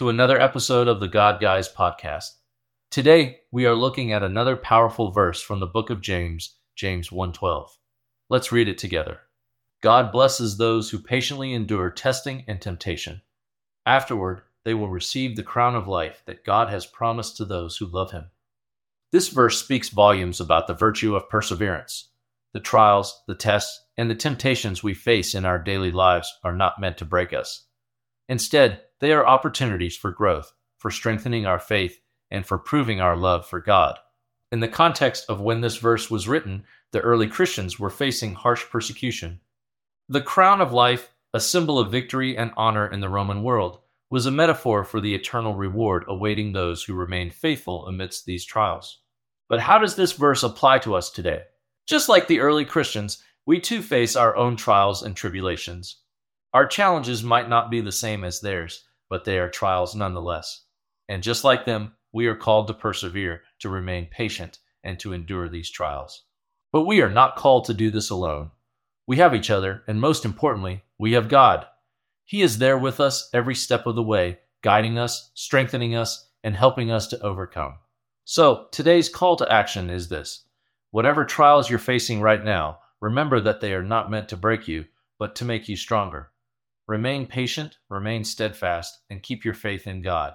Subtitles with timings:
[0.00, 2.30] to another episode of the God Guys podcast.
[2.90, 7.76] Today, we are looking at another powerful verse from the book of James, James 1:12.
[8.30, 9.20] Let's read it together.
[9.82, 13.20] God blesses those who patiently endure testing and temptation.
[13.84, 17.84] Afterward, they will receive the crown of life that God has promised to those who
[17.84, 18.30] love him.
[19.12, 22.08] This verse speaks volumes about the virtue of perseverance.
[22.54, 26.80] The trials, the tests, and the temptations we face in our daily lives are not
[26.80, 27.66] meant to break us.
[28.30, 33.44] Instead, they are opportunities for growth, for strengthening our faith, and for proving our love
[33.44, 33.98] for God.
[34.52, 36.62] In the context of when this verse was written,
[36.92, 39.40] the early Christians were facing harsh persecution.
[40.08, 43.80] The crown of life, a symbol of victory and honor in the Roman world,
[44.10, 48.98] was a metaphor for the eternal reward awaiting those who remain faithful amidst these trials.
[49.48, 51.42] But how does this verse apply to us today?
[51.84, 55.96] Just like the early Christians, we too face our own trials and tribulations.
[56.52, 60.64] Our challenges might not be the same as theirs, but they are trials nonetheless.
[61.08, 65.48] And just like them, we are called to persevere, to remain patient, and to endure
[65.48, 66.24] these trials.
[66.72, 68.50] But we are not called to do this alone.
[69.06, 71.66] We have each other, and most importantly, we have God.
[72.24, 76.56] He is there with us every step of the way, guiding us, strengthening us, and
[76.56, 77.78] helping us to overcome.
[78.24, 80.44] So, today's call to action is this
[80.90, 84.86] Whatever trials you're facing right now, remember that they are not meant to break you,
[85.16, 86.30] but to make you stronger.
[86.90, 90.34] Remain patient, remain steadfast, and keep your faith in God.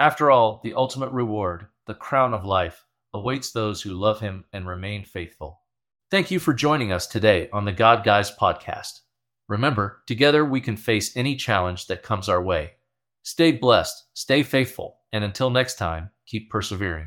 [0.00, 2.84] After all, the ultimate reward, the crown of life,
[3.14, 5.60] awaits those who love Him and remain faithful.
[6.10, 9.02] Thank you for joining us today on the God Guys podcast.
[9.48, 12.72] Remember, together we can face any challenge that comes our way.
[13.22, 17.06] Stay blessed, stay faithful, and until next time, keep persevering.